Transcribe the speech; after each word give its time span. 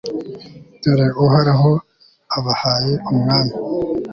dore 0.81 1.07
uhoraho 1.23 1.71
abahaye 2.37 2.93
umwami 3.11 3.53